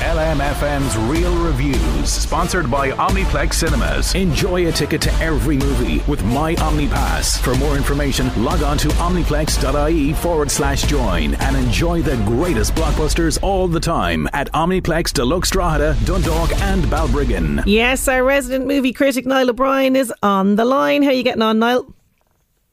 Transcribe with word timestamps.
LMFM's 0.00 0.96
Reel 0.96 1.36
Reviews, 1.44 2.10
sponsored 2.10 2.70
by 2.70 2.90
Omniplex 2.92 3.52
Cinemas. 3.52 4.14
Enjoy 4.14 4.66
a 4.66 4.72
ticket 4.72 5.02
to 5.02 5.12
every 5.14 5.58
movie 5.58 6.02
with 6.08 6.24
My 6.24 6.54
OmniPass. 6.54 7.38
For 7.40 7.54
more 7.56 7.76
information, 7.76 8.30
log 8.42 8.62
on 8.62 8.78
to 8.78 8.88
omniplex.ie 8.88 10.14
forward 10.14 10.50
slash 10.50 10.84
join 10.84 11.34
and 11.34 11.54
enjoy 11.54 12.00
the 12.00 12.16
greatest 12.24 12.74
blockbusters 12.74 13.38
all 13.42 13.68
the 13.68 13.78
time 13.78 14.26
at 14.32 14.50
Omniplex 14.52 15.12
Deluxe 15.12 15.50
Drogheda, 15.50 15.94
Dundalk, 16.06 16.50
and 16.62 16.82
Balbriggan. 16.84 17.62
Yes, 17.66 18.08
our 18.08 18.24
resident 18.24 18.66
movie 18.66 18.94
critic 18.94 19.26
Niall 19.26 19.50
O'Brien 19.50 19.96
is 19.96 20.10
on 20.22 20.56
the 20.56 20.64
line. 20.64 21.02
How 21.02 21.10
are 21.10 21.12
you 21.12 21.22
getting 21.22 21.42
on, 21.42 21.58
Niall? 21.58 21.94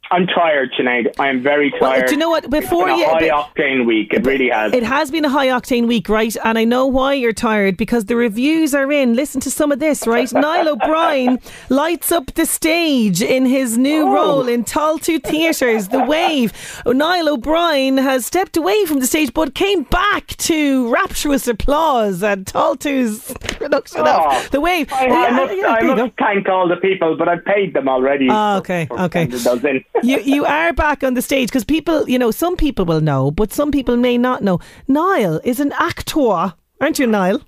I'm 0.09 0.25
tired 0.27 0.71
tonight. 0.77 1.07
I 1.19 1.27
am 1.29 1.41
very 1.43 1.69
tired. 1.71 1.81
Well, 1.81 2.05
do 2.05 2.11
you 2.13 2.17
know 2.17 2.29
what? 2.29 2.49
Before 2.49 2.89
it's 2.89 2.99
you, 2.99 3.05
been 3.19 3.29
a 3.29 3.33
high 3.35 3.49
octane 3.49 3.85
week. 3.85 4.13
It 4.13 4.25
really 4.25 4.49
has. 4.49 4.73
It 4.73 4.83
has 4.83 5.11
been 5.11 5.25
a 5.25 5.29
high 5.29 5.47
octane 5.47 5.87
week, 5.87 6.07
right? 6.07 6.35
And 6.45 6.57
I 6.57 6.63
know 6.63 6.85
why 6.85 7.13
you're 7.13 7.33
tired 7.33 7.75
because 7.77 8.05
the 8.05 8.15
reviews 8.15 8.73
are 8.73 8.89
in. 8.91 9.15
Listen 9.15 9.41
to 9.41 9.51
some 9.51 9.71
of 9.71 9.79
this, 9.79 10.07
right? 10.07 10.31
Niall 10.47 10.69
O'Brien 10.69 11.39
lights 11.69 12.11
up 12.11 12.33
the 12.35 12.45
stage 12.45 13.21
in 13.21 13.45
his 13.45 13.77
new 13.77 14.03
Oh. 14.07 14.13
role 14.13 14.47
in 14.47 14.63
Taltu 14.63 15.21
Theatres, 15.21 15.89
The 15.89 16.03
Wave. 16.03 16.53
Niall 16.85 17.29
O'Brien 17.29 17.97
has 17.97 18.25
stepped 18.25 18.55
away 18.57 18.85
from 18.85 18.99
the 18.99 19.07
stage 19.07 19.33
but 19.33 19.55
came 19.55 19.83
back 19.83 20.27
to 20.37 20.89
rapturous 20.89 21.47
applause 21.47 22.23
at 22.23 22.45
Taltu's 22.45 23.33
production 23.67 24.01
Oh, 24.05 24.37
of 24.37 24.49
The 24.51 24.61
Wave. 24.61 24.91
I, 24.91 25.05
I 25.05 25.07
Yeah, 25.07 25.29
must, 25.35 25.57
yeah, 25.57 25.67
I 25.67 25.79
there 25.81 25.89
you 25.89 25.95
go. 25.95 26.05
must 26.05 26.17
thank 26.17 26.49
all 26.49 26.67
the 26.67 26.77
people, 26.77 27.15
but 27.17 27.27
I've 27.27 27.43
paid 27.45 27.73
them 27.73 27.87
already. 27.87 28.27
Ah, 28.29 28.57
okay, 28.57 28.85
for 28.87 28.99
okay. 29.01 29.29
sending 29.31 29.83
you 30.03 30.19
you 30.19 30.45
are 30.45 30.73
back 30.73 31.03
on 31.03 31.13
the 31.13 31.21
stage 31.21 31.49
because 31.49 31.63
people, 31.65 32.07
you 32.09 32.19
know, 32.19 32.31
some 32.31 32.55
people 32.55 32.85
will 32.85 33.01
know, 33.01 33.31
but 33.31 33.51
some 33.53 33.71
people 33.71 33.97
may 33.97 34.17
not 34.17 34.41
know. 34.43 34.59
Niall 34.87 35.39
is 35.43 35.59
an 35.59 35.71
actor, 35.79 36.53
aren't 36.81 36.99
you, 36.99 37.07
Niall? 37.07 37.41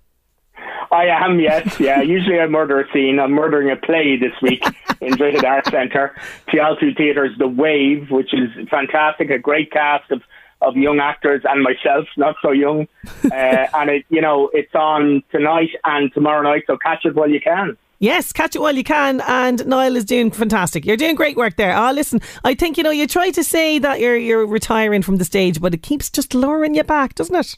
I 0.92 1.06
am, 1.06 1.40
yes, 1.40 1.80
yeah. 1.80 2.02
Usually 2.02 2.40
I 2.40 2.48
murder 2.48 2.80
a 2.82 2.92
scene. 2.92 3.20
I'm 3.20 3.32
murdering 3.32 3.70
a 3.70 3.76
play 3.76 4.18
this 4.18 4.34
week 4.42 4.64
in 5.02 5.16
Drogheda 5.16 5.48
Arts 5.48 5.70
Centre. 5.70 6.16
Tialtu 6.48 6.98
Theatre's 6.98 7.38
The 7.38 7.48
Wave, 7.48 8.10
which 8.10 8.34
is 8.34 8.50
fantastic, 8.70 9.30
a 9.30 9.38
great 9.38 9.72
cast 9.72 10.10
of, 10.12 10.24
of 10.62 10.76
young 10.76 11.00
actors 11.00 11.42
and 11.46 11.64
myself, 11.64 12.08
not 12.18 12.36
so 12.42 12.52
young. 12.52 12.88
Uh, 13.32 13.68
and, 13.74 13.90
it, 13.90 14.06
you 14.10 14.22
know, 14.22 14.50
it's 14.54 14.74
on 14.74 15.22
tonight 15.32 15.70
and 15.84 16.12
tomorrow 16.14 16.42
night, 16.42 16.64
so 16.66 16.78
catch 16.78 17.06
it 17.06 17.14
while 17.16 17.30
you 17.30 17.40
can. 17.40 17.78
Yes, 18.00 18.32
catch 18.32 18.56
it 18.56 18.60
while 18.60 18.76
you 18.76 18.84
can. 18.84 19.22
And 19.22 19.66
Niall 19.68 19.96
is 19.98 20.06
doing 20.06 20.32
fantastic. 20.32 20.86
You're 20.86 20.98
doing 20.98 21.16
great 21.16 21.36
work 21.36 21.58
there. 21.58 21.76
Ah, 21.76 21.92
listen, 21.92 22.22
I 22.44 22.56
think 22.56 22.78
you 22.78 22.84
know 22.84 22.90
you 22.92 23.08
try 23.08 23.30
to 23.32 23.44
say 23.44 23.78
that 23.78 24.00
you're 24.00 24.16
you're 24.16 24.46
retiring 24.46 25.02
from 25.02 25.18
the 25.18 25.26
stage, 25.26 25.60
but 25.60 25.74
it 25.74 25.84
keeps 25.84 26.10
just 26.10 26.34
luring 26.34 26.76
you 26.76 26.84
back, 26.84 27.16
doesn't 27.16 27.36
it? 27.36 27.58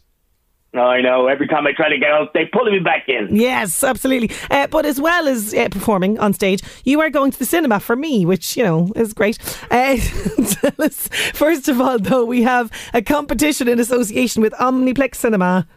I 0.74 1.02
know, 1.02 1.28
every 1.28 1.48
time 1.48 1.68
I 1.68 1.74
try 1.74 1.90
to 1.90 1.98
get 1.98 2.12
out, 2.12 2.34
they 2.34 2.46
pull 2.46 2.64
me 2.64 2.80
back 2.80 3.09
in. 3.09 3.36
Yes, 3.36 3.84
absolutely. 3.84 4.32
Uh, 4.50 4.68
but 4.68 4.86
as 4.86 5.02
well 5.02 5.28
as 5.28 5.54
uh, 5.54 5.68
performing 5.70 6.18
on 6.18 6.34
stage, 6.34 6.62
you 6.86 7.02
are 7.02 7.09
going 7.09 7.32
to 7.32 7.40
the 7.40 7.46
cinema 7.46 7.82
for 7.82 7.98
me, 7.98 8.26
which, 8.26 8.56
you 8.56 8.64
know, 8.64 8.90
is 8.96 9.14
great. 9.14 9.38
Uh, 9.70 9.98
first 11.34 11.68
of 11.68 11.81
all, 11.81 12.00
though, 12.00 12.24
we 12.24 12.42
have 12.44 12.72
a 12.94 13.02
competition 13.02 13.68
in 13.68 13.80
association 13.80 14.42
with 14.42 14.54
Omniplex 14.54 15.16
Cinema. 15.16 15.68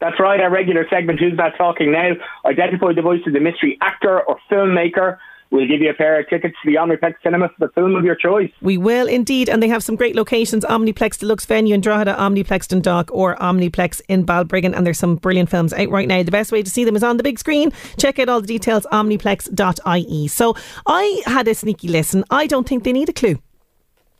That's 0.00 0.20
right, 0.20 0.38
our 0.40 0.50
regular 0.50 0.86
segment, 0.90 1.18
Who's 1.18 1.36
That 1.36 1.56
Talking 1.56 1.90
Now? 1.90 2.12
Identify 2.44 2.92
the 2.92 3.02
voice 3.02 3.22
of 3.26 3.32
the 3.32 3.40
mystery 3.40 3.78
actor 3.80 4.20
or 4.20 4.38
filmmaker. 4.50 5.18
We'll 5.54 5.68
give 5.68 5.80
you 5.80 5.88
a 5.88 5.94
pair 5.94 6.18
of 6.18 6.28
tickets 6.28 6.56
to 6.64 6.68
the 6.68 6.78
Omniplex 6.78 7.14
Cinema 7.22 7.48
for 7.48 7.68
the 7.68 7.72
film 7.74 7.94
of 7.94 8.04
your 8.04 8.16
choice. 8.16 8.50
We 8.60 8.76
will 8.76 9.06
indeed, 9.06 9.48
and 9.48 9.62
they 9.62 9.68
have 9.68 9.84
some 9.84 9.94
great 9.94 10.16
locations 10.16 10.64
Omniplex 10.64 11.20
Deluxe 11.20 11.46
Venue 11.46 11.76
in 11.76 11.80
Drogheda, 11.80 12.16
Omniplex 12.18 12.66
Dundalk, 12.66 13.08
or 13.12 13.36
Omniplex 13.36 14.00
in 14.08 14.26
Balbriggan. 14.26 14.76
And 14.76 14.84
there's 14.84 14.98
some 14.98 15.14
brilliant 15.14 15.48
films 15.48 15.72
out 15.72 15.90
right 15.90 16.08
now. 16.08 16.24
The 16.24 16.32
best 16.32 16.50
way 16.50 16.64
to 16.64 16.68
see 16.68 16.82
them 16.82 16.96
is 16.96 17.04
on 17.04 17.18
the 17.18 17.22
big 17.22 17.38
screen. 17.38 17.70
Check 17.98 18.18
out 18.18 18.28
all 18.28 18.40
the 18.40 18.48
details, 18.48 18.84
omniplex.ie. 18.90 20.26
So 20.26 20.56
I 20.88 21.22
had 21.24 21.46
a 21.46 21.54
sneaky 21.54 21.86
listen. 21.86 22.24
I 22.30 22.48
don't 22.48 22.68
think 22.68 22.82
they 22.82 22.92
need 22.92 23.10
a 23.10 23.12
clue. 23.12 23.38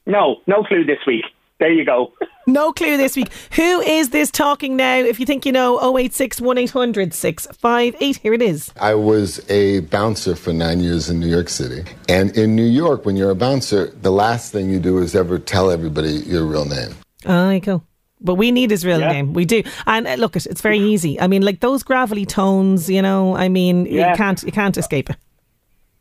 No, 0.06 0.36
no 0.46 0.62
clue 0.62 0.84
this 0.84 1.04
week. 1.04 1.24
There 1.58 1.72
you 1.72 1.84
go. 1.84 2.12
No 2.46 2.72
clue 2.72 2.96
this 2.96 3.16
week. 3.16 3.28
Who 3.52 3.80
is 3.80 4.10
this 4.10 4.30
talking 4.30 4.76
now? 4.76 4.96
If 4.98 5.18
you 5.18 5.26
think 5.26 5.46
you 5.46 5.52
know, 5.52 5.78
086 5.96 6.40
1800 6.40 7.14
658. 7.14 8.16
Here 8.16 8.32
it 8.34 8.42
is. 8.42 8.72
I 8.80 8.94
was 8.94 9.48
a 9.50 9.80
bouncer 9.80 10.36
for 10.36 10.52
nine 10.52 10.80
years 10.80 11.08
in 11.08 11.20
New 11.20 11.28
York 11.28 11.48
City. 11.48 11.84
And 12.08 12.36
in 12.36 12.54
New 12.54 12.66
York, 12.66 13.04
when 13.06 13.16
you're 13.16 13.30
a 13.30 13.34
bouncer, 13.36 13.86
the 14.02 14.12
last 14.12 14.52
thing 14.52 14.70
you 14.70 14.78
do 14.80 14.98
is 14.98 15.14
ever 15.14 15.38
tell 15.38 15.70
everybody 15.70 16.10
your 16.26 16.44
real 16.44 16.64
name. 16.64 16.94
Ah, 17.26 17.50
you 17.50 17.60
go. 17.60 17.82
But 18.20 18.34
we 18.36 18.50
need 18.52 18.70
his 18.70 18.84
real 18.86 19.00
Yeah. 19.00 19.12
name. 19.12 19.32
We 19.34 19.44
do. 19.44 19.62
And 19.86 20.06
uh, 20.06 20.14
look, 20.14 20.34
it's 20.36 20.60
very 20.60 20.78
easy. 20.78 21.20
I 21.20 21.26
mean, 21.26 21.42
like 21.42 21.60
those 21.60 21.82
gravelly 21.82 22.24
tones, 22.26 22.88
you 22.88 23.02
know, 23.02 23.36
I 23.36 23.48
mean, 23.48 23.86
Yeah. 23.86 24.10
you 24.10 24.16
can't 24.16 24.42
you 24.42 24.52
can't 24.52 24.76
escape 24.78 25.10
it. 25.10 25.16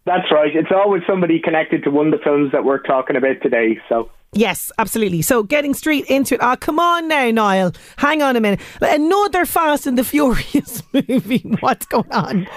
That's 0.06 0.30
right. 0.32 0.53
It's 0.53 0.72
always 0.72 1.02
somebody 1.08 1.40
connected 1.40 1.84
to 1.86 1.90
one 1.92 2.08
of 2.08 2.12
the 2.20 2.24
films 2.24 2.52
that 2.52 2.66
we're 2.66 2.80
talking 2.82 3.16
about 3.16 3.42
today. 3.42 3.80
So 3.88 4.09
Yes, 4.34 4.72
absolutely. 4.78 5.22
So 5.22 5.44
getting 5.44 5.74
straight 5.74 6.06
into 6.06 6.36
it. 6.36 6.42
Ah, 6.42 6.56
come 6.56 6.80
on 6.80 7.08
now, 7.08 7.30
Niall. 7.30 7.74
Hang 7.98 8.22
on 8.22 8.36
a 8.36 8.42
minute. 8.42 8.60
Another 8.82 9.46
Fast 9.46 9.86
and 9.88 9.98
the 9.98 10.04
Furious 10.04 10.82
movie. 10.94 11.56
What's 11.60 11.86
going 11.86 12.12
on? 12.12 12.48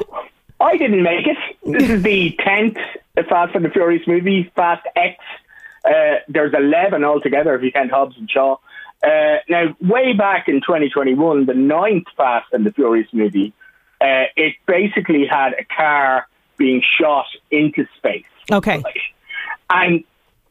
I 0.60 0.76
didn't 0.76 1.02
make 1.02 1.26
it. 1.26 1.36
This 1.64 1.90
is 1.90 2.02
the 2.02 2.34
tenth 2.42 2.78
Fast 3.28 3.54
and 3.54 3.64
the 3.64 3.70
Furious 3.70 4.06
movie, 4.06 4.50
Fast 4.56 4.86
X. 4.96 5.22
Uh, 5.84 6.16
there's 6.28 6.54
eleven 6.54 7.04
altogether 7.04 7.54
if 7.54 7.62
you 7.62 7.70
count 7.70 7.90
Hobbs 7.90 8.16
and 8.18 8.30
Shaw. 8.30 8.56
Uh, 9.04 9.36
now, 9.48 9.76
way 9.80 10.14
back 10.14 10.48
in 10.48 10.56
2021, 10.60 11.46
the 11.46 11.54
ninth 11.54 12.06
Fast 12.16 12.46
and 12.52 12.64
the 12.64 12.72
Furious 12.72 13.06
movie, 13.12 13.52
uh, 14.00 14.24
it 14.36 14.54
basically 14.66 15.26
had 15.26 15.52
a 15.52 15.64
car 15.64 16.26
being 16.56 16.82
shot 16.98 17.26
into 17.50 17.86
space. 17.98 18.24
Okay. 18.50 18.82
And 19.68 20.02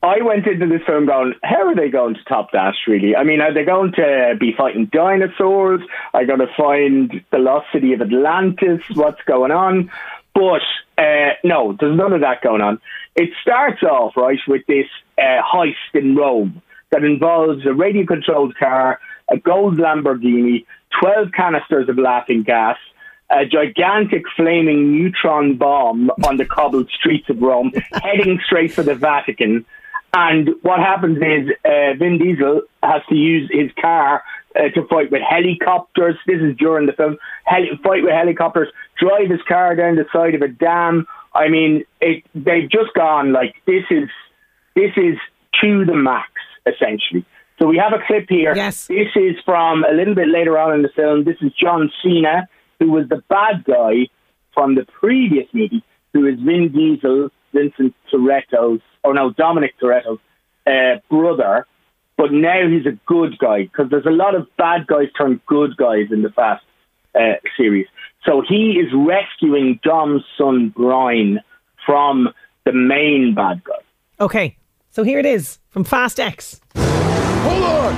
I 0.05 0.21
went 0.21 0.45
into 0.47 0.67
this 0.67 0.85
film 0.85 1.05
going, 1.05 1.33
how 1.43 1.67
are 1.67 1.75
they 1.75 1.89
going 1.89 2.15
to 2.15 2.23
top 2.25 2.51
that, 2.51 2.73
really? 2.87 3.15
I 3.15 3.23
mean, 3.23 3.41
are 3.41 3.53
they 3.53 3.63
going 3.63 3.91
to 3.93 4.35
be 4.39 4.53
fighting 4.57 4.89
dinosaurs? 4.91 5.81
Are 6.13 6.21
they 6.21 6.27
going 6.27 6.39
to 6.39 6.53
find 6.55 7.23
the 7.31 7.39
lost 7.39 7.67
city 7.73 7.93
of 7.93 8.01
Atlantis? 8.01 8.81
What's 8.93 9.21
going 9.25 9.51
on? 9.51 9.91
But 10.33 10.61
uh, 10.97 11.31
no, 11.43 11.75
there's 11.79 11.97
none 11.97 12.13
of 12.13 12.21
that 12.21 12.41
going 12.41 12.61
on. 12.61 12.79
It 13.15 13.29
starts 13.41 13.83
off, 13.83 14.17
right, 14.17 14.39
with 14.47 14.65
this 14.67 14.87
uh, 15.17 15.41
heist 15.41 15.73
in 15.93 16.15
Rome 16.15 16.61
that 16.91 17.03
involves 17.03 17.65
a 17.65 17.73
radio 17.73 18.05
controlled 18.05 18.55
car, 18.57 18.99
a 19.29 19.37
gold 19.37 19.77
Lamborghini, 19.77 20.65
12 21.01 21.31
canisters 21.31 21.89
of 21.89 21.97
laughing 21.97 22.43
gas, 22.43 22.77
a 23.29 23.45
gigantic 23.45 24.23
flaming 24.35 24.91
neutron 24.91 25.57
bomb 25.57 26.11
on 26.25 26.37
the 26.37 26.45
cobbled 26.45 26.89
streets 26.89 27.29
of 27.29 27.41
Rome, 27.41 27.71
heading 28.03 28.39
straight 28.45 28.71
for 28.71 28.83
the 28.83 28.95
Vatican. 28.95 29.65
And 30.17 30.51
what 30.61 30.79
happens 30.79 31.17
is 31.17 31.51
uh, 31.65 31.93
Vin 31.99 32.17
Diesel 32.17 32.61
has 32.81 33.01
to 33.09 33.15
use 33.15 33.49
his 33.51 33.69
car 33.81 34.23
uh, 34.55 34.69
to 34.73 34.87
fight 34.87 35.11
with 35.11 35.21
helicopters. 35.29 36.15
This 36.25 36.39
is 36.41 36.55
during 36.57 36.85
the 36.87 36.93
film. 36.93 37.17
Heli- 37.43 37.77
fight 37.83 38.01
with 38.01 38.13
helicopters, 38.13 38.69
drive 38.97 39.29
his 39.29 39.41
car 39.45 39.75
down 39.75 39.97
the 39.97 40.05
side 40.13 40.33
of 40.33 40.41
a 40.41 40.47
dam. 40.47 41.05
I 41.33 41.49
mean, 41.49 41.83
it, 41.99 42.23
they've 42.33 42.71
just 42.71 42.93
gone 42.95 43.33
like 43.33 43.55
this 43.65 43.83
is 43.91 44.07
this 44.73 44.91
is 44.95 45.17
to 45.61 45.83
the 45.83 45.95
max 45.95 46.31
essentially. 46.65 47.25
So 47.59 47.67
we 47.67 47.77
have 47.77 47.91
a 47.91 48.03
clip 48.07 48.27
here. 48.29 48.55
Yes. 48.55 48.87
This 48.87 49.09
is 49.15 49.35
from 49.43 49.83
a 49.83 49.93
little 49.93 50.15
bit 50.15 50.29
later 50.29 50.57
on 50.57 50.75
in 50.75 50.81
the 50.81 50.89
film. 50.95 51.25
This 51.25 51.37
is 51.41 51.51
John 51.61 51.91
Cena, 52.01 52.47
who 52.79 52.89
was 52.89 53.07
the 53.09 53.21
bad 53.27 53.65
guy 53.65 54.07
from 54.53 54.75
the 54.75 54.85
previous 54.85 55.47
movie, 55.53 55.83
who 56.13 56.25
is 56.25 56.39
Vin 56.39 56.71
Diesel, 56.71 57.31
Vincent 57.55 57.95
Toretto's, 58.11 58.81
or 59.03 59.13
no, 59.13 59.31
Dominic 59.31 59.73
Toretto's 59.81 60.19
uh, 60.67 60.99
brother. 61.09 61.65
but 62.17 62.31
now 62.31 62.67
he's 62.67 62.85
a 62.85 62.97
good 63.05 63.37
guy 63.37 63.63
because 63.63 63.89
there's 63.89 64.05
a 64.05 64.17
lot 64.23 64.35
of 64.35 64.47
bad 64.57 64.87
guys 64.87 65.07
turn 65.17 65.41
good 65.47 65.75
guys 65.77 66.07
in 66.11 66.21
the 66.21 66.29
Fast 66.29 66.63
uh, 67.13 67.35
series. 67.57 67.87
So 68.25 68.41
he 68.47 68.79
is 68.83 68.91
rescuing 68.93 69.79
Dom's 69.83 70.23
son 70.37 70.73
Brian 70.75 71.39
from 71.85 72.29
the 72.65 72.73
main 72.73 73.33
bad 73.35 73.63
guy. 73.63 73.81
Okay, 74.19 74.57
so 74.89 75.03
here 75.03 75.19
it 75.19 75.25
is 75.25 75.59
from 75.69 75.83
Fast 75.83 76.19
X. 76.19 76.61
Hold 76.75 77.63
on! 77.63 77.95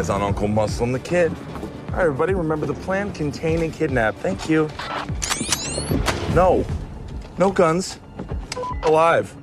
Eyes 0.00 0.08
on 0.08 0.22
Uncle 0.22 0.48
Muscle 0.48 0.84
and 0.84 0.94
the 0.94 0.98
kid. 0.98 1.30
All 1.88 1.96
right, 1.96 2.04
everybody, 2.04 2.32
remember 2.32 2.64
the 2.64 2.72
plan 2.72 3.12
contain 3.12 3.62
and 3.62 3.70
kidnap. 3.70 4.14
Thank 4.16 4.48
you. 4.48 4.70
No. 6.34 6.64
No 7.36 7.50
guns. 7.50 8.00
Alive. 8.84 9.36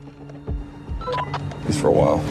At 0.99 1.65
least 1.67 1.79
for 1.79 1.89
a 1.89 1.91
while. 1.91 2.23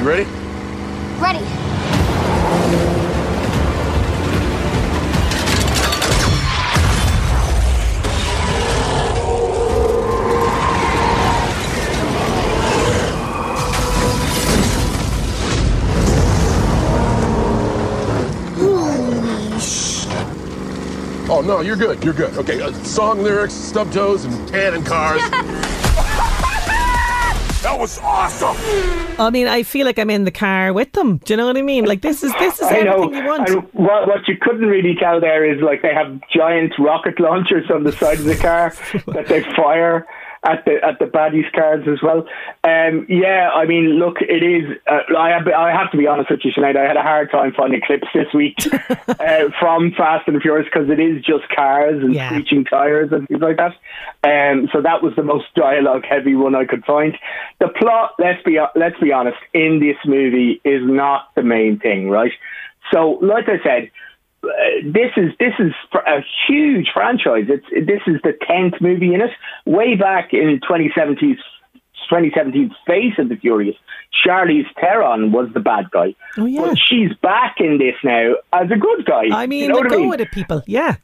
You 0.00 0.08
ready? 0.08 0.24
Ready. 1.20 1.44
No, 21.50 21.60
you're 21.62 21.76
good. 21.76 22.04
You're 22.04 22.14
good. 22.14 22.32
Okay, 22.38 22.62
uh, 22.62 22.72
song 22.84 23.24
lyrics, 23.24 23.54
stub 23.54 23.90
toes, 23.92 24.24
and 24.24 24.48
tan 24.48 24.72
and 24.74 24.86
cars. 24.86 25.20
that 27.62 27.76
was 27.76 27.98
awesome. 27.98 28.56
I 29.18 29.30
mean, 29.30 29.48
I 29.48 29.64
feel 29.64 29.84
like 29.84 29.98
I'm 29.98 30.10
in 30.10 30.22
the 30.22 30.30
car 30.30 30.72
with 30.72 30.92
them. 30.92 31.16
Do 31.16 31.32
you 31.32 31.36
know 31.36 31.46
what 31.46 31.56
I 31.56 31.62
mean? 31.62 31.86
Like 31.86 32.02
this 32.02 32.22
is 32.22 32.32
this 32.38 32.60
is 32.60 32.68
I 32.68 32.82
know. 32.82 33.02
everything 33.02 33.24
you 33.24 33.28
want. 33.28 33.48
And 33.48 33.62
what, 33.72 34.06
what 34.06 34.28
you 34.28 34.36
couldn't 34.40 34.66
really 34.66 34.94
tell 34.94 35.20
there 35.20 35.44
is 35.44 35.60
like 35.60 35.82
they 35.82 35.92
have 35.92 36.20
giant 36.32 36.72
rocket 36.78 37.18
launchers 37.18 37.68
on 37.68 37.82
the 37.82 37.90
side 37.90 38.20
of 38.20 38.26
the 38.26 38.36
car 38.36 38.72
that 39.08 39.26
they 39.26 39.42
fire 39.56 40.06
at 40.42 40.64
the 40.64 40.82
at 40.82 40.98
the 40.98 41.04
baddies 41.04 41.50
cards 41.52 41.86
as 41.86 42.00
well. 42.02 42.26
Um, 42.64 43.06
yeah, 43.08 43.50
I 43.54 43.66
mean, 43.66 43.98
look, 43.98 44.16
it 44.22 44.42
is. 44.42 44.76
Uh, 44.86 45.00
I 45.16 45.28
have 45.30 45.46
I 45.48 45.70
have 45.70 45.90
to 45.92 45.98
be 45.98 46.06
honest 46.06 46.30
with 46.30 46.40
you, 46.44 46.52
Sinead. 46.52 46.76
I 46.76 46.86
had 46.86 46.96
a 46.96 47.02
hard 47.02 47.30
time 47.30 47.52
finding 47.54 47.80
clips 47.82 48.08
this 48.14 48.32
week 48.32 48.56
uh, 49.08 49.50
from 49.58 49.92
Fast 49.92 50.28
and 50.28 50.40
Furious 50.40 50.66
because 50.72 50.88
it 50.88 50.98
is 50.98 51.22
just 51.22 51.48
cars 51.54 52.02
and 52.02 52.14
Yeah. 52.14 52.28
screeching 52.30 52.64
tires 52.64 53.12
and 53.12 53.28
things 53.28 53.40
like 53.42 53.58
that. 53.58 53.74
Um, 54.24 54.68
so 54.72 54.80
that 54.80 55.02
was 55.02 55.14
the 55.16 55.22
most 55.22 55.46
dialogue 55.54 56.04
heavy 56.08 56.34
one 56.34 56.54
I 56.54 56.64
could 56.64 56.84
find. 56.84 57.16
The 57.58 57.68
plot, 57.68 58.14
let's 58.18 58.42
be 58.42 58.58
let's 58.74 58.98
be 58.98 59.12
honest, 59.12 59.38
in 59.52 59.80
this 59.80 59.96
movie 60.06 60.60
is 60.64 60.80
not 60.84 61.34
the 61.34 61.42
main 61.42 61.78
thing, 61.78 62.08
right? 62.08 62.32
So, 62.92 63.18
like 63.22 63.44
I 63.48 63.62
said, 63.62 63.90
this 64.42 65.10
is 65.16 65.32
this 65.38 65.52
is 65.58 65.72
a 66.06 66.20
huge 66.46 66.90
franchise. 66.92 67.44
It's 67.48 67.66
this 67.86 68.00
is 68.06 68.20
the 68.22 68.32
tenth 68.46 68.74
movie 68.80 69.14
in 69.14 69.20
it. 69.20 69.30
Way 69.66 69.96
back 69.96 70.32
in 70.32 70.60
2017's 70.60 71.40
2017's 72.10 72.74
Fate 72.86 73.18
of 73.18 73.28
the 73.28 73.36
Furious, 73.36 73.76
Charlize 74.24 74.66
Theron 74.80 75.32
was 75.32 75.48
the 75.54 75.60
bad 75.60 75.90
guy. 75.90 76.14
Oh, 76.36 76.46
yeah. 76.46 76.62
But 76.62 76.78
she's 76.78 77.12
back 77.22 77.56
in 77.58 77.78
this 77.78 77.94
now 78.02 78.34
as 78.52 78.70
a 78.70 78.76
good 78.76 79.04
guy. 79.04 79.26
I 79.32 79.46
mean, 79.46 79.62
you 79.62 79.68
know 79.68 79.76
what 79.76 79.88
go 79.88 79.94
I 79.96 79.98
mean? 79.98 80.08
with 80.08 80.20
it, 80.20 80.30
people. 80.32 80.62
Yeah. 80.66 80.96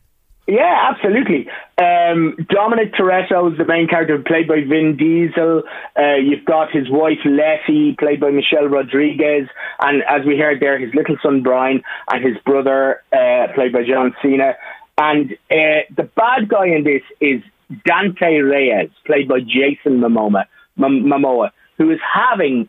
Yeah, 0.47 0.91
absolutely. 0.93 1.49
Um, 1.77 2.37
Dominic 2.49 2.95
Toretto 2.95 3.51
is 3.51 3.59
the 3.59 3.65
main 3.65 3.89
character, 3.89 4.17
played 4.25 4.47
by 4.47 4.61
Vin 4.61 4.97
Diesel. 4.97 5.65
Uh, 5.99 6.15
you've 6.23 6.45
got 6.45 6.71
his 6.71 6.89
wife 6.89 7.19
Letty, 7.25 7.97
played 7.99 8.21
by 8.21 8.31
Michelle 8.31 8.67
Rodriguez, 8.67 9.49
and 9.81 10.03
as 10.09 10.25
we 10.25 10.39
heard 10.39 10.61
there, 10.61 10.79
his 10.79 10.95
little 10.95 11.17
son 11.21 11.43
Brian 11.43 11.83
and 12.13 12.25
his 12.25 12.37
brother, 12.45 13.03
uh, 13.13 13.49
played 13.55 13.73
by 13.73 13.83
John 13.85 14.15
Cena. 14.23 14.55
And 14.99 15.33
uh, 15.51 15.83
the 15.97 16.09
bad 16.15 16.49
guy 16.49 16.67
in 16.69 16.85
this 16.85 17.03
is 17.21 17.43
Dante 17.85 18.39
Reyes, 18.39 18.91
played 19.05 19.27
by 19.29 19.41
Jason 19.41 19.99
Momoa, 20.01 20.45
Mom- 20.77 21.03
Momoa, 21.05 21.51
who 21.77 21.91
is 21.91 21.99
having 22.15 22.69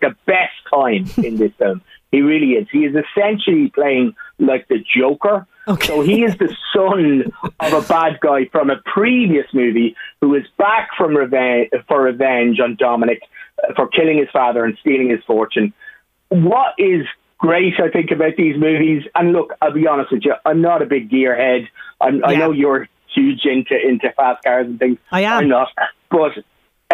the 0.00 0.16
best 0.26 0.54
time 0.72 1.04
in 1.22 1.36
this 1.36 1.52
film. 1.58 1.82
He 2.10 2.22
really 2.22 2.52
is. 2.52 2.66
He 2.72 2.86
is 2.86 2.96
essentially 2.96 3.68
playing 3.74 4.14
like 4.38 4.66
the 4.68 4.78
Joker. 4.96 5.46
Okay. 5.68 5.86
So 5.86 6.00
he 6.00 6.24
is 6.24 6.36
the 6.36 6.54
son 6.74 7.32
of 7.60 7.72
a 7.72 7.86
bad 7.86 8.20
guy 8.20 8.46
from 8.50 8.70
a 8.70 8.76
previous 8.86 9.46
movie 9.52 9.94
who 10.20 10.34
is 10.34 10.44
back 10.56 10.88
from 10.96 11.16
revenge 11.16 11.70
for 11.86 12.02
revenge 12.02 12.58
on 12.60 12.76
Dominic 12.76 13.20
uh, 13.62 13.74
for 13.74 13.86
killing 13.88 14.18
his 14.18 14.28
father 14.32 14.64
and 14.64 14.76
stealing 14.80 15.10
his 15.10 15.20
fortune. 15.26 15.72
What 16.30 16.74
is 16.78 17.06
great, 17.38 17.74
I 17.78 17.90
think, 17.90 18.10
about 18.10 18.36
these 18.36 18.56
movies, 18.58 19.04
and 19.14 19.32
look, 19.32 19.52
I'll 19.62 19.72
be 19.72 19.86
honest 19.86 20.10
with 20.10 20.24
you, 20.24 20.34
I'm 20.44 20.60
not 20.60 20.82
a 20.82 20.86
big 20.86 21.10
gearhead. 21.10 21.68
I'm, 22.00 22.24
I 22.24 22.34
know 22.34 22.52
you're 22.52 22.88
huge 23.14 23.44
into 23.44 23.74
into 23.74 24.10
fast 24.16 24.42
cars 24.44 24.66
and 24.66 24.78
things. 24.78 24.98
I 25.12 25.20
am. 25.22 25.38
I'm 25.38 25.48
not, 25.48 25.68
but 26.10 26.32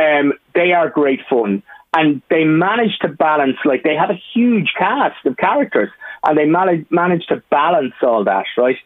um, 0.01 0.33
they 0.55 0.73
are 0.73 0.91
great 0.91 1.21
fun. 1.31 1.63
And 1.97 2.23
they 2.29 2.43
manage 2.43 2.99
to 3.03 3.09
balance, 3.09 3.57
like, 3.65 3.85
they 3.85 3.95
have 3.95 4.11
a 4.11 4.21
huge 4.35 4.73
cast 4.77 5.25
of 5.27 5.37
characters, 5.37 5.91
and 6.27 6.39
they 6.39 6.47
manage, 6.47 6.87
manage 6.91 7.27
to 7.27 7.43
balance 7.51 7.95
all 8.03 8.25
that, 8.25 8.47
right? 8.57 8.77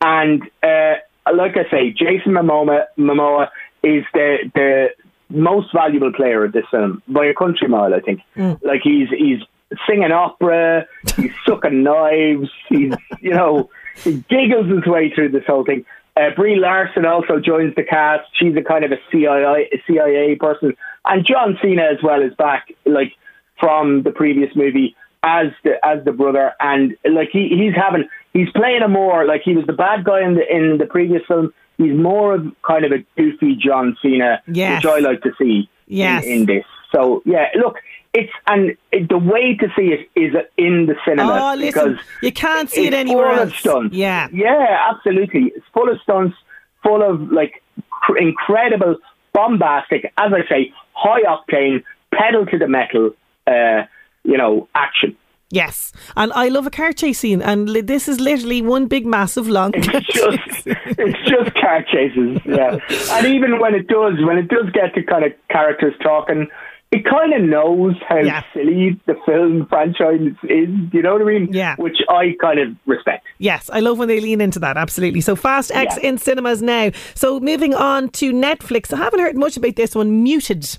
And, 0.00 0.42
uh, 0.62 0.94
like 1.32 1.56
I 1.56 1.68
say, 1.70 1.90
Jason 1.90 2.32
Momoa, 2.32 2.84
Momoa 2.98 3.48
is 3.82 4.04
the, 4.12 4.50
the 4.54 4.88
most 5.30 5.72
valuable 5.72 6.12
player 6.12 6.44
of 6.44 6.52
this 6.52 6.64
film 6.70 7.02
by 7.08 7.26
a 7.26 7.34
country 7.34 7.68
mile, 7.68 7.94
I 7.94 8.00
think. 8.00 8.20
Like, 8.62 8.80
he's, 8.82 9.08
he's 9.08 9.40
singing 9.88 10.12
opera, 10.12 10.86
he's 11.16 11.32
sucking 11.46 11.82
knives, 11.82 12.50
he's, 12.68 12.92
you 13.20 13.30
know, 13.30 13.70
he 13.96 14.24
giggles 14.28 14.68
his 14.68 14.86
way 14.86 15.12
through 15.14 15.30
this 15.30 15.44
whole 15.46 15.64
thing. 15.64 15.84
Uh, 16.16 16.30
Brie 16.36 16.56
Larson 16.56 17.04
also 17.06 17.40
joins 17.40 17.74
the 17.74 17.82
cast. 17.82 18.28
She's 18.34 18.56
a 18.56 18.62
kind 18.62 18.84
of 18.84 18.92
a 18.92 18.98
CIA, 19.10 19.68
a 19.72 19.82
CIA 19.86 20.36
person, 20.36 20.76
and 21.04 21.26
John 21.26 21.58
Cena 21.60 21.82
as 21.82 22.02
well 22.02 22.22
is 22.22 22.34
back, 22.34 22.68
like 22.86 23.12
from 23.58 24.02
the 24.02 24.10
previous 24.10 24.54
movie 24.54 24.96
as 25.24 25.46
the 25.64 25.72
as 25.84 26.04
the 26.04 26.12
brother, 26.12 26.52
and 26.60 26.96
like 27.10 27.30
he 27.32 27.48
he's 27.48 27.74
having 27.74 28.08
he's 28.32 28.48
playing 28.54 28.82
a 28.82 28.88
more 28.88 29.24
like 29.26 29.40
he 29.44 29.54
was 29.56 29.64
the 29.66 29.72
bad 29.72 30.04
guy 30.04 30.22
in 30.22 30.34
the 30.34 30.44
in 30.56 30.78
the 30.78 30.86
previous 30.86 31.22
film. 31.26 31.52
He's 31.78 31.94
more 31.94 32.34
of 32.34 32.46
kind 32.62 32.84
of 32.84 32.92
a 32.92 32.98
goofy 33.16 33.56
John 33.56 33.96
Cena, 34.00 34.40
Yes. 34.46 34.84
which 34.84 34.92
I 34.92 34.98
like 35.00 35.22
to 35.22 35.32
see 35.38 35.68
Yes. 35.88 36.24
in, 36.24 36.32
in 36.42 36.46
this. 36.46 36.64
So 36.94 37.22
yeah, 37.24 37.46
look, 37.56 37.76
it's 38.12 38.30
and 38.46 38.76
it, 38.92 39.08
the 39.08 39.18
way 39.18 39.56
to 39.56 39.66
see 39.76 39.88
it 39.96 40.08
is 40.14 40.34
in 40.56 40.86
the 40.86 40.94
cinema 41.04 41.32
Oh, 41.52 41.54
listen, 41.56 41.66
because 41.94 42.06
you 42.22 42.30
can't 42.32 42.70
see 42.70 42.86
it 42.86 42.94
anywhere 42.94 43.30
full 43.30 43.38
else. 43.40 43.50
Of 43.52 43.56
stunts. 43.58 43.96
Yeah. 43.96 44.28
yeah, 44.32 44.90
absolutely. 44.94 45.52
It's 45.56 45.66
full 45.72 45.90
of 45.90 46.00
stunts, 46.02 46.36
full 46.84 47.02
of 47.02 47.32
like 47.32 47.60
cr- 47.90 48.18
incredible, 48.18 48.96
bombastic, 49.32 50.04
as 50.16 50.32
I 50.32 50.46
say, 50.48 50.72
high 50.92 51.22
octane, 51.22 51.82
pedal 52.14 52.46
to 52.46 52.56
the 52.58 52.68
metal, 52.68 53.10
uh, 53.48 53.82
you 54.22 54.38
know, 54.38 54.68
action. 54.76 55.16
Yes, 55.50 55.92
and 56.16 56.32
I 56.32 56.48
love 56.48 56.66
a 56.66 56.70
car 56.70 56.92
chase 56.92 57.20
scene, 57.20 57.40
and 57.42 57.68
li- 57.70 57.80
this 57.82 58.08
is 58.08 58.18
literally 58.18 58.60
one 58.62 58.86
big, 58.86 59.06
massive, 59.06 59.46
long. 59.48 59.72
It's 59.74 59.86
just, 60.06 60.66
it's 60.66 61.28
just 61.30 61.54
car 61.54 61.84
chases, 61.92 62.38
yeah. 62.44 62.78
And 63.16 63.26
even 63.26 63.60
when 63.60 63.74
it 63.74 63.86
does, 63.86 64.14
when 64.24 64.38
it 64.38 64.48
does 64.48 64.70
get 64.72 64.94
to 64.94 65.02
kind 65.04 65.24
of 65.24 65.32
characters 65.50 65.94
talking, 66.02 66.48
it 66.90 67.04
kind 67.04 67.32
of 67.34 67.42
knows 67.42 67.94
how 68.08 68.18
Yeah. 68.18 68.42
silly 68.52 69.00
the 69.06 69.14
film 69.26 69.66
franchise 69.68 70.20
is. 70.44 70.68
You 70.92 71.02
know 71.02 71.14
what 71.14 71.22
I 71.22 71.24
mean? 71.24 71.48
Yeah. 71.52 71.74
Which 71.76 71.98
I 72.08 72.34
kind 72.40 72.58
of 72.60 72.68
respect. 72.86 73.26
Yes, 73.38 73.68
I 73.72 73.80
love 73.80 73.98
when 73.98 74.06
they 74.08 74.20
lean 74.20 74.40
into 74.40 74.60
that. 74.60 74.76
Absolutely. 74.76 75.20
So 75.20 75.34
Fast 75.34 75.72
X 75.72 75.96
Yeah. 76.00 76.08
in 76.08 76.18
cinemas 76.18 76.62
now. 76.62 76.90
So 77.16 77.40
moving 77.40 77.74
on 77.74 78.10
to 78.10 78.32
Netflix. 78.32 78.92
I 78.92 78.96
haven't 78.98 79.18
heard 79.20 79.36
much 79.36 79.56
about 79.56 79.74
this 79.76 79.94
one. 79.96 80.22
Muted. 80.22 80.78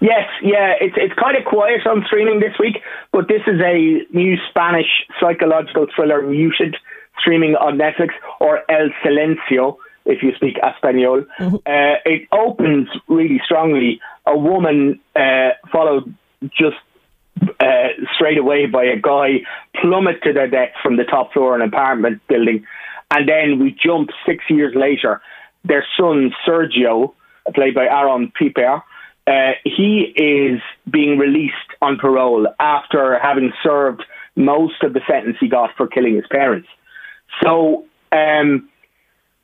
Yes, 0.00 0.28
yeah, 0.42 0.74
it's 0.80 0.96
it's 0.96 1.14
kind 1.14 1.36
of 1.36 1.44
quiet 1.44 1.86
on 1.86 2.04
streaming 2.06 2.40
this 2.40 2.54
week, 2.58 2.78
but 3.12 3.28
this 3.28 3.42
is 3.46 3.60
a 3.60 4.06
new 4.12 4.36
Spanish 4.48 5.04
psychological 5.20 5.86
thriller, 5.94 6.22
Muted, 6.22 6.76
streaming 7.18 7.54
on 7.56 7.78
Netflix 7.78 8.10
or 8.40 8.60
El 8.70 8.88
Silencio, 9.04 9.76
if 10.04 10.22
you 10.22 10.34
speak 10.34 10.56
Espanol. 10.62 11.24
Uh, 11.66 11.96
it 12.04 12.28
opens 12.32 12.88
really 13.08 13.40
strongly. 13.44 14.00
A 14.26 14.36
woman 14.36 15.00
uh, 15.16 15.50
followed 15.70 16.14
just 16.52 16.76
uh, 17.60 17.88
straight 18.14 18.38
away 18.38 18.66
by 18.66 18.84
a 18.84 18.96
guy 18.96 19.40
plummet 19.80 20.22
to 20.22 20.32
their 20.32 20.48
death 20.48 20.72
from 20.82 20.96
the 20.96 21.04
top 21.04 21.32
floor 21.32 21.54
of 21.54 21.60
an 21.60 21.68
apartment 21.68 22.20
building, 22.28 22.64
and 23.10 23.28
then 23.28 23.58
we 23.58 23.76
jump 23.82 24.10
six 24.26 24.44
years 24.48 24.74
later. 24.74 25.20
Their 25.64 25.84
son 25.98 26.32
Sergio, 26.46 27.12
played 27.54 27.74
by 27.74 27.86
Arón 27.86 28.32
Piper, 28.32 28.82
uh, 29.30 29.52
he 29.64 30.12
is 30.16 30.60
being 30.90 31.16
released 31.16 31.54
on 31.80 31.98
parole 31.98 32.48
after 32.58 33.16
having 33.20 33.52
served 33.62 34.02
most 34.34 34.82
of 34.82 34.92
the 34.92 35.00
sentence 35.08 35.36
he 35.38 35.48
got 35.48 35.70
for 35.76 35.86
killing 35.86 36.16
his 36.16 36.26
parents. 36.30 36.68
So, 37.42 37.84
um, 38.10 38.68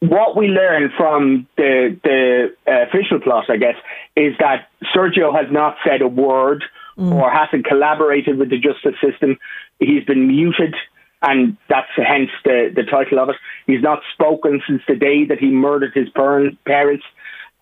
what 0.00 0.36
we 0.36 0.48
learn 0.48 0.90
from 0.96 1.46
the 1.56 1.96
the 2.02 2.54
uh, 2.66 2.82
official 2.88 3.20
plot, 3.20 3.44
I 3.48 3.58
guess, 3.58 3.76
is 4.16 4.34
that 4.40 4.68
Sergio 4.94 5.32
has 5.32 5.50
not 5.52 5.76
said 5.86 6.02
a 6.02 6.08
word 6.08 6.64
mm. 6.98 7.12
or 7.14 7.30
hasn't 7.30 7.64
collaborated 7.64 8.38
with 8.38 8.50
the 8.50 8.58
justice 8.58 9.00
system. 9.00 9.38
He's 9.78 10.04
been 10.04 10.26
muted, 10.26 10.74
and 11.22 11.56
that's 11.68 11.88
hence 11.96 12.30
the 12.44 12.72
the 12.74 12.82
title 12.82 13.20
of 13.20 13.28
it. 13.28 13.36
He's 13.68 13.82
not 13.82 14.00
spoken 14.12 14.60
since 14.66 14.82
the 14.88 14.96
day 14.96 15.24
that 15.26 15.38
he 15.38 15.50
murdered 15.50 15.92
his 15.94 16.08
parents. 16.10 17.06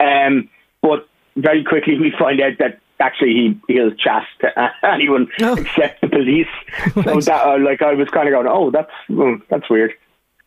Um, 0.00 0.48
but 0.82 1.08
very 1.36 1.64
quickly 1.64 1.98
we 1.98 2.12
find 2.18 2.40
out 2.40 2.58
that 2.58 2.80
actually 3.00 3.32
he 3.66 3.74
he'll 3.74 3.92
chat 3.92 4.24
to 4.40 4.72
anyone 4.82 5.28
oh. 5.40 5.56
except 5.56 6.00
the 6.00 6.08
police. 6.08 6.46
so 6.94 7.20
that 7.20 7.46
uh, 7.46 7.58
like 7.58 7.82
I 7.82 7.94
was 7.94 8.08
kind 8.08 8.28
of 8.28 8.32
going, 8.32 8.46
oh, 8.48 8.70
that's 8.70 8.92
oh, 9.10 9.38
that's 9.48 9.68
weird. 9.68 9.92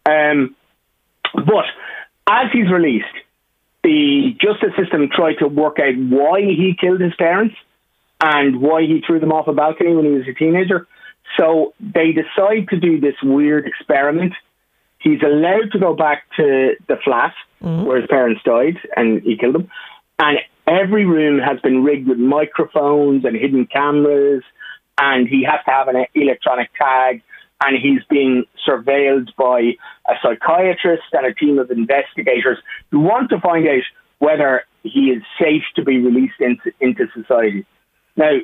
Um, 0.06 0.56
but 1.34 1.66
as 2.28 2.48
he's 2.52 2.70
released, 2.72 3.06
the 3.84 4.36
justice 4.42 4.76
system 4.78 5.10
tried 5.10 5.36
to 5.40 5.48
work 5.48 5.80
out 5.80 5.96
why 5.98 6.42
he 6.42 6.76
killed 6.80 7.02
his 7.02 7.16
parents 7.16 7.56
and 8.20 8.62
why 8.62 8.82
he 8.82 9.02
threw 9.06 9.20
them 9.20 9.32
off 9.32 9.48
a 9.48 9.54
balcony 9.54 9.94
when 9.94 10.06
he 10.06 10.12
was 10.12 10.28
a 10.28 10.34
teenager. 10.34 10.88
So 11.38 11.74
they 11.80 12.14
decide 12.14 12.70
to 12.70 12.80
do 12.80 13.00
this 13.00 13.16
weird 13.22 13.68
experiment. 13.68 14.34
He's 15.00 15.22
allowed 15.22 15.72
to 15.74 15.80
go 15.80 15.94
back 15.94 16.24
to 16.38 16.76
the 16.88 16.98
flat 17.04 17.34
mm-hmm. 17.62 17.86
where 17.86 18.02
his 18.02 18.10
parents 18.10 18.42
died 18.44 18.78
and 18.96 19.22
he 19.22 19.38
killed 19.38 19.56
them. 19.56 19.70
And 20.20 20.40
every 20.68 21.06
room 21.06 21.40
has 21.40 21.60
been 21.62 21.84
rigged 21.84 22.08
with 22.08 22.18
microphones 22.18 23.26
and 23.26 23.36
hidden 23.36 23.66
cameras. 23.68 24.44
And 25.00 25.28
he 25.28 25.44
has 25.44 25.60
to 25.66 25.72
have 25.72 25.88
an 25.88 26.06
electronic 26.16 26.70
tag 26.76 27.22
and 27.62 27.78
he's 27.82 28.04
being 28.10 28.46
surveilled 28.68 29.30
by 29.38 29.76
a 30.08 30.14
psychiatrist 30.22 31.04
and 31.14 31.26
a 31.26 31.34
team 31.34 31.58
of 31.58 31.72
investigators 31.72 32.58
who 32.92 33.00
want 33.00 33.30
to 33.30 33.40
find 33.40 33.68
out 33.68 33.84
whether 34.20 34.64
he 34.84 35.12
is 35.12 35.24
safe 35.40 35.64
to 35.76 35.84
be 35.84 35.98
released 36.00 36.40
into, 36.40 36.72
into 36.80 37.08
society. 37.14 37.66
Now, 38.16 38.38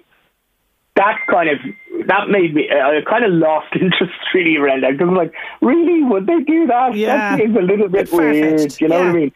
that 0.96 1.18
kind 1.28 1.50
of 1.50 1.58
that 2.08 2.30
made 2.30 2.54
me 2.54 2.70
I 2.70 3.02
kind 3.10 3.26
of 3.26 3.32
lost 3.32 3.76
interest 3.76 4.14
really 4.34 4.58
around 4.58 4.84
that 4.84 4.92
because 4.92 5.08
I'm 5.08 5.16
like, 5.16 5.34
really, 5.62 6.04
would 6.04 6.28
they 6.28 6.40
do 6.42 6.68
that? 6.68 6.96
Yeah. 6.96 7.18
That 7.36 7.40
seems 7.40 7.58
a 7.58 7.62
little 7.62 7.90
bit 7.90 8.12
weird. 8.12 8.80
You 8.80 8.90
know 8.90 8.98
yeah. 8.98 9.06
what 9.06 9.10
I 9.10 9.14
mean? 9.14 9.32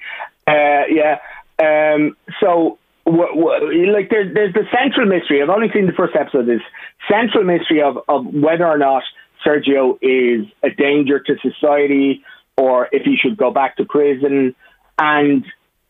Uh, 0.45 0.83
yeah. 0.89 1.17
Um, 1.59 2.15
so 2.39 2.77
w- 3.05 3.35
w- 3.35 3.91
like 3.91 4.09
there's 4.09 4.33
there's 4.33 4.53
the 4.53 4.65
central 4.71 5.07
mystery. 5.07 5.41
I've 5.41 5.49
only 5.49 5.69
seen 5.73 5.87
the 5.87 5.93
first 5.93 6.15
episode. 6.15 6.45
This 6.45 6.61
central 7.09 7.43
mystery 7.43 7.81
of 7.81 7.97
of 8.07 8.25
whether 8.25 8.65
or 8.65 8.77
not 8.77 9.03
Sergio 9.45 9.97
is 10.01 10.47
a 10.63 10.69
danger 10.69 11.19
to 11.19 11.35
society 11.41 12.23
or 12.57 12.89
if 12.91 13.03
he 13.03 13.15
should 13.21 13.37
go 13.37 13.51
back 13.51 13.77
to 13.77 13.85
prison. 13.85 14.55
And, 14.97 15.45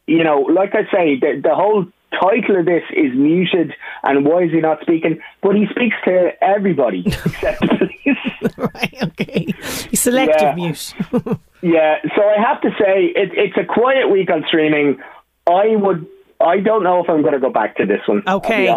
you 0.05 0.23
know, 0.23 0.41
like 0.41 0.75
I 0.75 0.83
say, 0.91 1.19
the, 1.19 1.39
the 1.41 1.55
whole 1.55 1.85
title 2.11 2.59
of 2.59 2.65
this 2.65 2.83
is 2.91 3.13
muted 3.15 3.73
and 4.03 4.25
why 4.25 4.43
is 4.43 4.51
he 4.51 4.59
not 4.59 4.81
speaking? 4.81 5.19
But 5.41 5.55
he 5.55 5.65
speaks 5.69 5.95
to 6.05 6.31
everybody 6.41 7.03
except 7.05 7.61
the 7.61 7.67
police. 7.77 8.57
right, 8.57 9.03
okay. 9.03 9.47
He's 9.89 10.01
selective 10.01 10.41
yeah. 10.41 10.55
mute. 10.55 10.93
yeah, 11.61 11.95
so 12.15 12.21
I 12.23 12.35
have 12.45 12.61
to 12.61 12.69
say, 12.71 13.05
it, 13.15 13.31
it's 13.33 13.57
a 13.57 13.65
quiet 13.65 14.09
week 14.11 14.29
on 14.29 14.43
streaming. 14.47 14.99
I 15.47 15.75
would 15.75 16.07
I 16.39 16.59
don't 16.59 16.83
know 16.83 17.03
if 17.03 17.09
I'm 17.09 17.21
going 17.21 17.33
to 17.33 17.39
go 17.39 17.49
back 17.49 17.77
to 17.77 17.85
this 17.85 18.01
one. 18.05 18.21
Okay, 18.27 18.67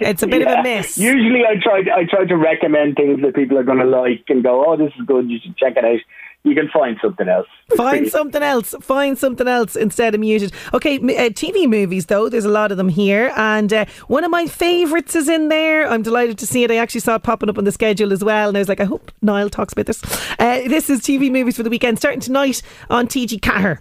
it's 0.00 0.22
a 0.22 0.28
bit 0.28 0.42
yeah. 0.42 0.52
of 0.52 0.58
a 0.60 0.62
miss. 0.62 0.96
Usually, 0.96 1.42
I 1.44 1.56
try 1.60 1.80
I 1.94 2.04
try 2.04 2.24
to 2.24 2.36
recommend 2.36 2.96
things 2.96 3.20
that 3.22 3.34
people 3.34 3.58
are 3.58 3.64
going 3.64 3.78
to 3.78 3.84
like 3.84 4.24
and 4.28 4.44
go, 4.44 4.64
"Oh, 4.66 4.76
this 4.76 4.92
is 4.98 5.06
good. 5.06 5.28
You 5.28 5.38
should 5.42 5.56
check 5.56 5.76
it 5.76 5.84
out." 5.84 6.00
You 6.42 6.54
can 6.54 6.70
find 6.72 6.96
something 7.02 7.28
else. 7.28 7.48
Find 7.76 8.08
something 8.08 8.42
else. 8.42 8.74
Find 8.80 9.18
something 9.18 9.46
else 9.46 9.76
instead 9.76 10.14
of 10.14 10.20
muted. 10.20 10.52
Okay, 10.72 10.96
uh, 10.96 11.30
TV 11.30 11.68
movies 11.68 12.06
though. 12.06 12.28
There's 12.28 12.46
a 12.46 12.50
lot 12.50 12.70
of 12.70 12.78
them 12.78 12.88
here, 12.88 13.32
and 13.36 13.72
uh, 13.72 13.86
one 14.06 14.22
of 14.22 14.30
my 14.30 14.46
favourites 14.46 15.16
is 15.16 15.28
in 15.28 15.48
there. 15.48 15.86
I'm 15.86 16.02
delighted 16.02 16.38
to 16.38 16.46
see 16.46 16.62
it. 16.62 16.70
I 16.70 16.76
actually 16.76 17.00
saw 17.00 17.16
it 17.16 17.24
popping 17.24 17.50
up 17.50 17.58
on 17.58 17.64
the 17.64 17.72
schedule 17.72 18.12
as 18.12 18.22
well, 18.22 18.48
and 18.48 18.56
I 18.56 18.60
was 18.60 18.68
like, 18.68 18.80
I 18.80 18.84
hope 18.84 19.10
Niall 19.20 19.50
talks 19.50 19.72
about 19.72 19.86
this. 19.86 20.00
Uh, 20.38 20.68
this 20.68 20.88
is 20.88 21.00
TV 21.00 21.30
movies 21.30 21.56
for 21.56 21.64
the 21.64 21.70
weekend, 21.70 21.98
starting 21.98 22.20
tonight 22.20 22.62
on 22.88 23.06
TG 23.06 23.40
Ceathair. 23.40 23.80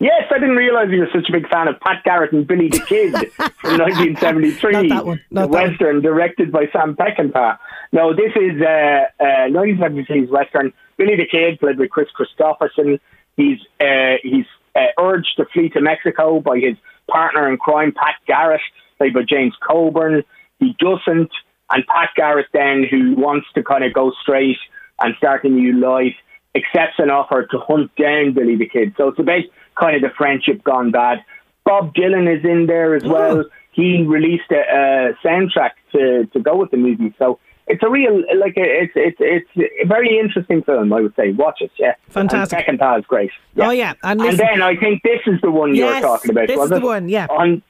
Yes, 0.00 0.24
I 0.30 0.38
didn't 0.38 0.54
realise 0.54 0.90
you 0.90 1.00
were 1.00 1.08
such 1.12 1.28
a 1.28 1.32
big 1.32 1.48
fan 1.48 1.66
of 1.66 1.80
Pat 1.80 2.04
Garrett 2.04 2.32
and 2.32 2.46
Billy 2.46 2.68
the 2.68 2.78
Kid 2.80 3.12
from 3.60 3.78
1973. 3.78 4.72
Not 4.72 4.88
that 4.88 5.06
one. 5.06 5.20
Not 5.30 5.42
the 5.42 5.48
Western, 5.48 5.96
one. 5.96 6.02
directed 6.02 6.52
by 6.52 6.66
Sam 6.72 6.94
Peckinpah. 6.94 7.58
No, 7.90 8.14
this 8.14 8.30
is 8.36 8.62
uh, 8.62 9.06
uh, 9.18 9.48
1973's 9.50 10.30
Western. 10.30 10.72
Billy 10.98 11.16
the 11.16 11.26
Kid, 11.26 11.58
played 11.58 11.78
by 11.78 11.86
Kris 11.88 12.08
Kristofferson. 12.16 13.00
He's 13.36 13.58
uh, 13.80 14.18
he's 14.22 14.46
uh, 14.76 14.86
urged 15.00 15.34
to 15.36 15.46
flee 15.52 15.68
to 15.70 15.80
Mexico 15.80 16.40
by 16.40 16.58
his 16.58 16.76
partner 17.10 17.48
in 17.50 17.56
crime, 17.56 17.92
Pat 17.92 18.16
Garrett, 18.26 18.60
played 18.98 19.14
by 19.14 19.22
James 19.28 19.54
Coburn. 19.66 20.22
He 20.60 20.76
doesn't, 20.78 21.30
and 21.70 21.86
Pat 21.86 22.10
Garrett 22.14 22.46
then, 22.52 22.84
who 22.88 23.14
wants 23.16 23.46
to 23.54 23.64
kind 23.64 23.82
of 23.82 23.92
go 23.92 24.12
straight 24.22 24.58
and 25.00 25.14
start 25.16 25.44
a 25.44 25.48
new 25.48 25.72
life, 25.80 26.14
accepts 26.54 26.98
an 26.98 27.10
offer 27.10 27.46
to 27.46 27.58
hunt 27.58 27.94
down 27.96 28.34
Billy 28.34 28.56
the 28.56 28.68
Kid. 28.68 28.94
So 28.96 29.08
it's 29.08 29.18
about 29.18 29.42
kind 29.78 29.96
of 29.96 30.02
the 30.02 30.14
friendship 30.16 30.62
gone 30.64 30.90
bad. 30.90 31.18
Bob 31.64 31.94
Dylan 31.94 32.34
is 32.34 32.44
in 32.44 32.66
there 32.66 32.94
as 32.94 33.04
well. 33.04 33.44
He 33.72 34.02
released 34.02 34.50
a, 34.50 34.56
a 34.56 35.26
soundtrack 35.26 35.72
to, 35.92 36.26
to 36.32 36.40
go 36.40 36.56
with 36.56 36.70
the 36.70 36.76
movie. 36.76 37.14
So 37.18 37.38
it's 37.68 37.82
a 37.82 37.90
real 37.90 38.18
like 38.38 38.54
it's 38.56 38.92
it's 38.96 39.18
it's 39.20 39.72
a 39.82 39.86
very 39.86 40.18
interesting 40.18 40.62
film. 40.62 40.92
I 40.92 41.02
would 41.02 41.14
say 41.14 41.32
watch 41.32 41.58
it. 41.60 41.70
Yeah, 41.78 41.94
fantastic. 42.08 42.66
And 42.66 42.78
second 42.78 42.98
is 42.98 43.04
great. 43.06 43.30
Yeah. 43.54 43.68
Oh 43.68 43.70
yeah, 43.70 43.92
and, 44.02 44.20
and, 44.20 44.38
then 44.38 44.62
I 44.62 44.74
think 44.76 45.02
this 45.02 45.20
is 45.26 45.40
the 45.42 45.50
one 45.50 45.74
yes, 45.74 45.92
you're 45.92 46.00
talking 46.00 46.30
about. 46.30 46.48
This 46.48 46.58
is 46.58 46.70
the 46.70 46.80
one. 46.80 47.08
Yeah, 47.08 47.26
on 47.26 47.62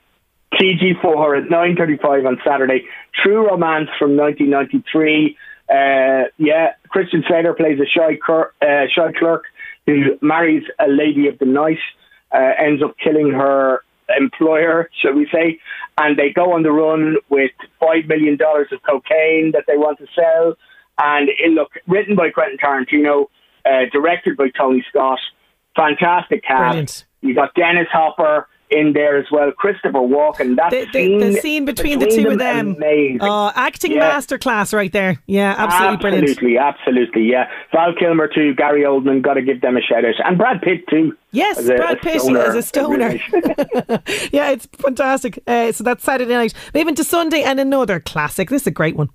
TG4 0.55 1.45
at 1.45 1.50
nine 1.50 1.77
thirty-five 1.77 2.25
on 2.25 2.38
Saturday. 2.47 2.85
True 3.23 3.49
Romance 3.49 3.88
from 3.99 4.17
1993. 4.17 5.37
Uh, 5.69 6.31
yeah, 6.38 6.73
Christian 6.88 7.23
Slater 7.29 7.53
plays 7.53 7.79
a 7.79 7.87
shy, 7.87 8.17
cur- 8.25 8.53
uh, 8.62 8.87
shy 8.95 9.12
clerk 9.19 9.45
who 9.88 10.18
marries 10.21 10.64
a 10.78 10.87
lady 10.87 11.28
of 11.28 11.38
the 11.38 11.47
night 11.47 11.78
uh, 12.30 12.50
ends 12.59 12.83
up 12.83 12.95
killing 13.02 13.30
her 13.30 13.80
employer, 14.18 14.90
shall 15.00 15.14
we 15.14 15.26
say, 15.33 15.59
and 15.97 16.18
they 16.18 16.30
go 16.30 16.52
on 16.52 16.62
the 16.62 16.71
run 16.71 17.16
with 17.30 17.52
five 17.80 18.07
million 18.07 18.37
dollars 18.37 18.68
of 18.71 18.83
cocaine 18.83 19.52
that 19.52 19.64
they 19.66 19.78
want 19.78 19.99
to 19.99 20.07
sell. 20.14 20.54
And 20.99 21.30
it 21.30 21.52
look 21.52 21.71
written 21.87 22.16
by 22.16 22.28
Quentin 22.28 22.59
Tarantino, 22.59 23.26
uh, 23.64 23.87
directed 23.90 24.37
by 24.37 24.49
Tony 24.50 24.85
Scott, 24.90 25.21
fantastic 25.75 26.45
cast. 26.45 26.61
Brilliant. 26.61 27.04
You 27.23 27.35
got 27.35 27.54
Dennis 27.54 27.88
Hopper, 27.90 28.47
in 28.71 28.93
there 28.93 29.19
as 29.19 29.27
well. 29.31 29.51
Christopher 29.53 29.99
Walken. 29.99 30.57
That 30.57 30.71
the, 30.71 30.85
the, 30.87 30.93
scene, 30.93 31.19
the 31.19 31.33
scene 31.41 31.65
between, 31.65 31.99
between 31.99 32.17
the 32.17 32.23
two 32.23 32.31
of 32.31 32.39
them, 32.39 32.75
amazing. 32.77 33.23
Uh, 33.23 33.53
acting 33.55 33.93
yeah. 33.93 34.13
masterclass 34.13 34.73
right 34.73 34.93
there. 34.93 35.23
Yeah, 35.27 35.55
absolutely, 35.57 35.95
absolutely 35.95 36.01
brilliant. 36.01 36.31
Absolutely, 36.31 36.59
absolutely. 36.59 37.23
yeah. 37.31 37.51
Val 37.73 37.95
Kilmer 37.99 38.29
too, 38.29 38.55
Gary 38.55 38.83
Oldman. 38.83 39.23
Got 39.23 39.35
to 39.35 39.43
give 39.43 39.61
them 39.61 39.77
a 39.77 39.81
shout 39.81 40.05
out, 40.05 40.15
and 40.25 40.39
Brad 40.39 40.63
Pitt 40.63 40.87
too. 40.89 41.17
Yes, 41.33 41.59
a, 41.69 41.75
Brad 41.77 42.01
Pitt 42.01 42.17
as 42.17 42.55
a 42.55 42.63
stoner. 42.63 43.11
yeah, 44.33 44.51
it's 44.51 44.67
fantastic. 44.79 45.43
Uh, 45.47 45.73
so 45.73 45.85
that's 45.85 46.05
Saturday 46.05 46.33
night. 46.33 46.55
Moving 46.75 46.95
to 46.97 47.05
Sunday 47.05 47.43
and 47.43 47.61
another 47.61 48.01
classic. 48.01 48.51
This 48.51 48.63
is 48.63 48.67
a 48.69 48.73
great 48.73 48.97
one. 48.97 49.11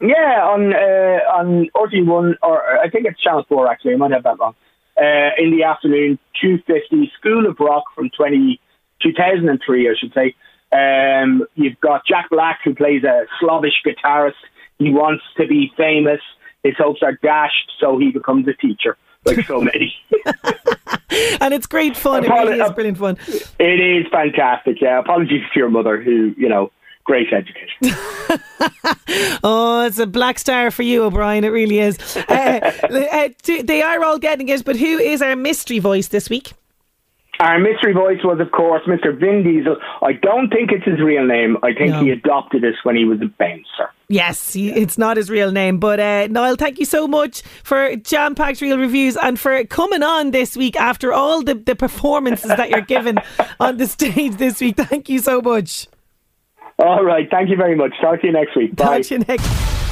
Yeah, 0.00 0.42
on 0.44 0.74
uh, 0.74 1.20
on 1.38 1.68
RTÉ 1.76 2.04
one 2.04 2.36
or 2.42 2.80
I 2.80 2.90
think 2.90 3.06
it's 3.06 3.20
Channel 3.20 3.44
Four 3.48 3.70
actually. 3.70 3.94
I 3.94 3.96
might 3.96 4.10
have 4.10 4.24
that 4.24 4.38
wrong. 4.38 4.54
Uh, 4.96 5.30
in 5.38 5.56
the 5.56 5.64
afternoon, 5.64 6.18
two 6.40 6.58
fifty, 6.66 7.10
School 7.18 7.46
of 7.46 7.56
Rock 7.58 7.84
from 7.94 8.10
twenty 8.10 8.60
2003, 9.02 9.88
I 9.88 9.94
should 9.98 10.12
say. 10.14 10.34
Um, 10.72 11.46
you've 11.54 11.78
got 11.80 12.06
Jack 12.06 12.30
Black, 12.30 12.60
who 12.64 12.74
plays 12.74 13.04
a 13.04 13.26
Slavish 13.40 13.82
guitarist. 13.84 14.32
He 14.78 14.90
wants 14.90 15.22
to 15.36 15.46
be 15.46 15.70
famous. 15.76 16.20
His 16.62 16.74
hopes 16.78 17.02
are 17.02 17.18
dashed, 17.22 17.72
so 17.80 17.98
he 17.98 18.10
becomes 18.10 18.46
a 18.48 18.54
teacher, 18.54 18.96
like 19.24 19.44
so 19.46 19.60
many. 19.72 19.94
and 21.40 21.52
it's 21.52 21.66
great 21.66 21.96
fun. 21.96 22.24
Apolo- 22.24 22.46
it 22.46 22.50
really 22.50 22.60
is 22.60 22.72
brilliant 22.72 22.98
fun. 22.98 23.18
It 23.58 23.80
is 23.80 24.06
fantastic. 24.10 24.80
Yeah. 24.80 25.00
Apologies 25.00 25.42
to 25.52 25.58
your 25.58 25.70
mother, 25.70 26.00
who 26.00 26.34
you 26.36 26.48
know 26.48 26.70
great 27.04 27.32
education. 27.32 27.78
oh, 29.42 29.84
it's 29.86 29.98
a 29.98 30.06
black 30.06 30.38
star 30.38 30.70
for 30.70 30.82
you, 30.82 31.04
O'Brien. 31.04 31.44
It 31.44 31.48
really 31.48 31.78
is. 31.78 31.98
Uh, 32.16 32.72
uh, 33.12 33.28
they 33.62 33.82
are 33.82 34.04
all 34.04 34.18
getting 34.18 34.48
it, 34.48 34.64
but 34.64 34.76
who 34.76 34.98
is 34.98 35.22
our 35.22 35.36
mystery 35.36 35.78
voice 35.78 36.08
this 36.08 36.30
week? 36.30 36.52
Our 37.40 37.58
mystery 37.58 37.92
voice 37.92 38.20
was, 38.22 38.38
of 38.38 38.52
course, 38.52 38.82
Mr. 38.86 39.18
Vin 39.18 39.42
Diesel. 39.42 39.76
I 40.00 40.12
don't 40.12 40.48
think 40.48 40.70
it's 40.70 40.84
his 40.84 41.00
real 41.00 41.26
name. 41.26 41.56
I 41.64 41.72
think 41.72 41.90
no. 41.90 42.04
he 42.04 42.10
adopted 42.10 42.62
this 42.62 42.76
when 42.84 42.94
he 42.94 43.04
was 43.04 43.20
a 43.20 43.26
bouncer. 43.26 43.90
Yes, 44.08 44.52
he, 44.52 44.70
it's 44.70 44.96
not 44.96 45.16
his 45.16 45.28
real 45.28 45.50
name. 45.50 45.78
But 45.78 45.98
uh, 45.98 46.28
Niall, 46.28 46.54
thank 46.54 46.78
you 46.78 46.84
so 46.84 47.08
much 47.08 47.42
for 47.64 47.96
jam 47.96 48.36
packed 48.36 48.60
reel 48.60 48.78
reviews 48.78 49.16
and 49.16 49.40
for 49.40 49.64
coming 49.64 50.04
on 50.04 50.30
this 50.30 50.56
week 50.56 50.76
after 50.76 51.12
all 51.12 51.42
the, 51.42 51.54
the 51.54 51.74
performances 51.74 52.48
that 52.48 52.70
you're 52.70 52.80
given 52.82 53.18
on 53.60 53.78
the 53.78 53.88
stage 53.88 54.36
this 54.36 54.60
week. 54.60 54.76
Thank 54.76 55.08
you 55.08 55.18
so 55.18 55.40
much. 55.40 55.88
All 56.78 57.04
right. 57.04 57.28
Thank 57.30 57.50
you 57.50 57.56
very 57.56 57.74
much. 57.76 57.92
Talk 58.00 58.20
to 58.20 58.26
you 58.26 58.32
next 58.32 58.56
week. 58.56 58.74
Bye. 58.76 58.98
Talk 58.98 59.06
to 59.08 59.14
you 59.14 59.24
next. 59.28 59.82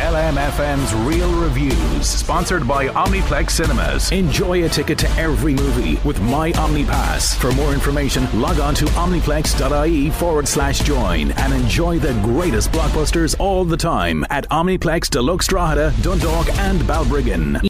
LMFM's 0.00 0.94
Reel 0.94 1.30
Reviews, 1.38 2.08
sponsored 2.08 2.66
by 2.66 2.88
Omniplex 2.88 3.50
Cinemas. 3.50 4.10
Enjoy 4.12 4.64
a 4.64 4.68
ticket 4.68 4.98
to 4.98 5.08
every 5.10 5.52
movie 5.52 6.00
with 6.06 6.18
My 6.22 6.52
OmniPass. 6.52 7.36
For 7.36 7.52
more 7.52 7.74
information, 7.74 8.26
log 8.40 8.58
on 8.60 8.74
to 8.76 8.86
omniplex.ie 8.86 10.10
forward 10.10 10.48
slash 10.48 10.80
join 10.80 11.32
and 11.32 11.52
enjoy 11.52 11.98
the 11.98 12.14
greatest 12.22 12.72
blockbusters 12.72 13.38
all 13.38 13.64
the 13.66 13.76
time 13.76 14.24
at 14.30 14.48
Omniplex 14.48 15.10
Deluxe 15.10 15.48
Drogheda, 15.48 15.92
Dundalk, 16.00 16.48
and 16.58 16.80
Balbriggan. 16.80 17.66